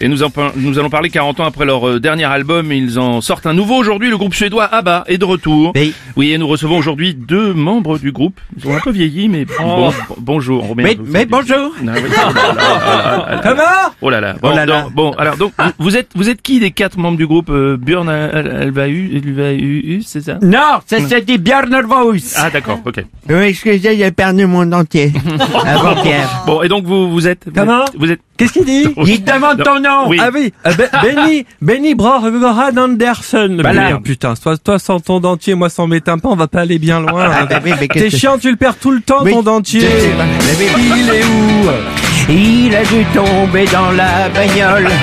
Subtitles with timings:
[0.00, 2.70] Et nous, en nous allons parler 40 ans après leur euh, dernier album.
[2.72, 4.10] Ils en sortent un nouveau aujourd'hui.
[4.10, 5.72] Le groupe suédois ABBA est de retour.
[5.74, 5.94] Oui.
[6.32, 8.38] et nous recevons aujourd'hui deux membres du groupe.
[8.58, 10.64] Ils ont un peu vieilli, mais bon, bon- bonjour.
[10.64, 10.82] Romain.
[10.84, 12.02] Mais, mais bonjour Ah oui.
[12.14, 13.40] Oh oh là là.
[13.42, 13.62] Comment
[14.02, 14.32] Oh là là.
[14.34, 14.82] Bon, Oh là là.
[14.82, 17.48] donc- bon, alors donc vous- vous êtes vous êtes qui des quatre membres du groupe
[17.50, 20.38] euh, Björn Alvahu, c'est ça?
[20.42, 22.34] Non, ça se dit Björn Nervous.
[22.36, 23.02] Ah d'accord, ok.
[23.28, 25.12] Oui, excusez, j'ai perdu mon dentier.
[25.64, 26.42] Avant-hier.
[26.46, 28.84] Bon et donc vous vous êtes vous Comment êtes- Vous êtes Qu'est-ce qu'il dit?
[29.06, 30.18] Il demande ton Oui.
[30.20, 33.58] Ah oui, euh, Be- Benny, Benny Brorhan Anderson.
[34.02, 37.00] Putain, toi, toi sans ton dentier, moi sans mes tympans, on va pas aller bien
[37.00, 37.28] loin.
[37.30, 39.42] Ah, bah oui, mais qu'est-ce T'es chiant, tu le perds tout le temps, Oui, ton
[39.42, 39.80] dentier.
[39.80, 42.05] Il est où?
[42.28, 44.88] Il a dû tomber dans la bagnole.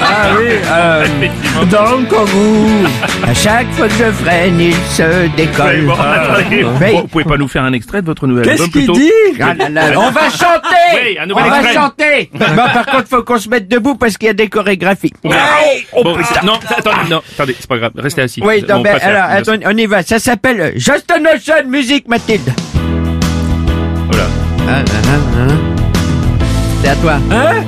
[0.00, 1.06] Ah oui, euh,
[1.72, 2.86] dans le kangou.
[3.26, 5.86] À chaque fois que je freine, il se décolle.
[5.86, 6.92] Bon, attendez, Oui.
[7.00, 9.10] vous pouvez pas nous faire un extrait de votre nouvel Qu'est-ce album qu'il plutôt dit
[9.40, 11.74] Ah là là, on va chanter Oui, un On va extrait.
[11.74, 15.12] chanter par contre, faut qu'on se mette debout parce qu'il y a des chorégraphies.
[15.24, 18.40] Oh, bon, non, attendez, non, attendez, c'est pas grave, restez assis.
[18.42, 19.08] Oui, non, On préfère.
[19.08, 20.02] alors, attends, on y va.
[20.04, 22.52] Ça s'appelle Just a Notion Music, Mathilde.
[24.10, 24.26] Voilà.
[24.68, 25.77] Ah, ah, ah, ah.
[26.88, 27.12] C'est à toi.
[27.30, 27.64] Hein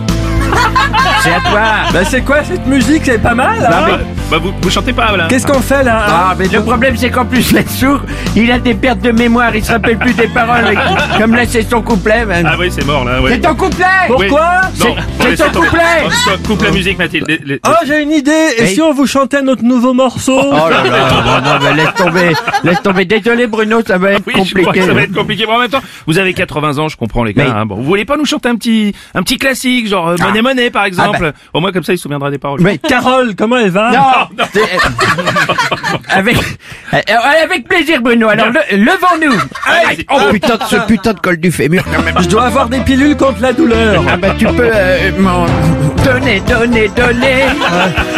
[1.22, 1.60] C'est à toi.
[1.92, 3.02] Bah c'est quoi cette musique?
[3.04, 3.98] C'est pas mal, hein?
[4.30, 6.96] Bah, vous, vous chantez pas là Qu'est-ce qu'on fait là hein Ah, mais le problème,
[6.96, 8.00] c'est qu'en plus, là sourd,
[8.36, 9.54] il a des pertes de mémoire.
[9.54, 10.64] Il se rappelle plus des paroles.
[10.68, 12.24] mais Comme là, c'est son couplet.
[12.26, 12.44] ben.
[12.46, 13.32] Ah oui, c'est mort là, ouais.
[13.32, 14.30] C'est ton couplet Pourquoi Oui.
[14.30, 14.40] Non,
[14.74, 15.66] C'est- bon, c'est laissez ton tomber.
[15.68, 15.82] couplet.
[16.06, 17.24] Oh, stop, Coupe la musique, Mathilde.
[17.28, 18.30] Les- les- Oh, j'ai une idée.
[18.58, 21.94] Et si on vous chantait notre nouveau morceau Oh là là, non, non, mais laisse
[21.94, 22.32] tomber,
[22.64, 23.04] laisse tomber.
[23.04, 24.80] Désolé Bruno, ça va être Oui, je crois compliqué.
[24.80, 25.46] que ça va être compliqué.
[25.46, 27.54] Bon, en même temps, vous avez 80 ans, je comprends les gars.
[27.56, 27.66] Hein.
[27.66, 30.70] Bon, vous voulez pas nous chanter un petit, un petit classique, genre euh, Monnaie Monnaie
[30.70, 31.32] par exemple Ah, bah.
[31.54, 32.60] Au moins comme ça, il se souviendra des paroles.
[32.62, 34.60] Mais Carole, comment elle va non, euh,
[36.08, 36.36] avec,
[36.94, 36.98] euh,
[37.44, 38.28] avec plaisir Bruno.
[38.28, 39.38] Alors le- levons-nous.
[40.10, 42.14] Oh putain de ce putain de col du fémur quand même.
[42.20, 44.02] Je dois avoir des pilules contre la douleur.
[44.08, 45.46] Ah bah tu peux euh, m'en
[46.04, 47.44] donner, donner, donner.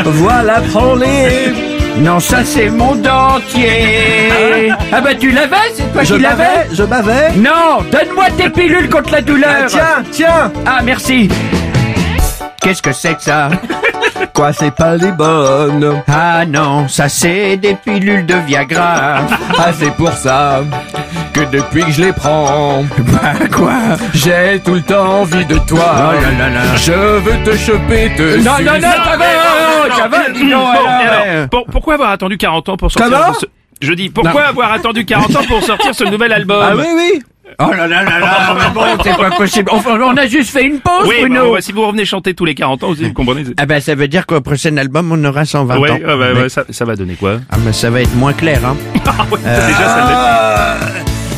[0.05, 1.53] Voilà, prends-les.
[1.99, 4.73] Non ça c'est mon dentier.
[4.93, 6.37] Ah bah tu l'avais, c'est toi Je qui l'avais.
[6.45, 7.33] bavais, je bavais.
[7.37, 9.51] Non, donne-moi tes pilules contre la douleur.
[9.65, 10.53] Ah, tiens, tiens.
[10.67, 11.29] Ah merci.
[12.63, 13.51] Qu'est-ce que c'est que ça?
[14.43, 19.19] Quoi, c'est pas les bonnes Ah non, ça c'est des pilules de Viagra.
[19.57, 20.63] Ah, c'est pour ça
[21.33, 23.73] que depuis que je les prends, Bah quoi
[24.13, 25.85] j'ai tout le temps envie de toi.
[25.97, 26.75] Oh là là là.
[26.75, 29.25] Je veux te choper, te Non, non, non, ça va,
[29.87, 33.13] oh, ça va, dis donc, Bon, alors, pour- pourquoi avoir attendu 40 ans pour sortir
[33.17, 33.47] Comment de ce...
[33.81, 37.23] Je dis, pourquoi avoir attendu 40 ans pour sortir ce nouvel album Ah oui, oui.
[37.59, 39.71] Oh là là là là, mais bon, c'est pas possible.
[39.73, 41.45] Enfin, on a juste fait une pause, Oui, Bruno.
[41.47, 43.81] bah, bah, si vous revenez chanter tous les 40 ans aussi, vous comprenez Ah ben,
[43.81, 45.99] ça veut dire qu'au prochain album, on aura 120 Ouais, ans.
[46.07, 48.33] ah bah, Mais- ouais, ça, ça va donner quoi Ah ben, ça va être moins
[48.33, 48.77] clair, hein.
[49.07, 50.79] Ah ouais, déjà ça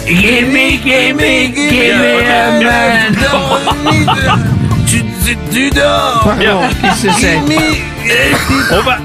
[0.06, 1.18] gimme, gimme
[2.30, 4.44] a man.
[6.24, 7.38] Pardon, qu'est-ce que c'est
[8.70, 8.98] On va...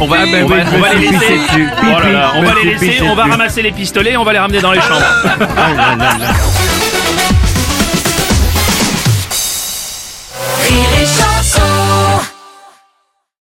[0.00, 1.38] On va, on va, on les laisser.
[1.82, 4.38] Oh là là, on va les laisser, on va ramasser les pistolets, on va les
[4.38, 5.04] ramener dans les chambres.